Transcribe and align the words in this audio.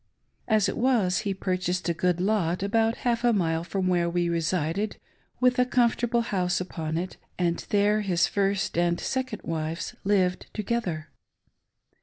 As 0.47 0.67
it 0.67 0.79
was, 0.79 1.19
he 1.19 1.33
purchased 1.35 1.87
a 1.87 1.93
good 1.93 2.19
lot 2.19 2.63
about 2.63 2.97
half 3.05 3.23
a 3.23 3.31
mile 3.31 3.63
from 3.63 3.85
where 3.87 4.09
we 4.09 4.29
resided, 4.29 4.97
with 5.39 5.59
a 5.59 5.63
comfortable 5.65 6.21
house 6.21 6.59
upon 6.59 6.97
it; 6.97 7.17
and 7.37 7.59
there 7.69 8.01
his 8.01 8.25
first 8.25 8.79
and 8.79 8.99
second 8.99 9.41
wives 9.43 9.95
lived 10.03 10.47
together. 10.55 11.09